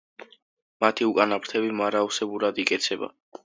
[0.85, 3.17] მათი უკანა ფრთები მარაოსებურად იკეცება.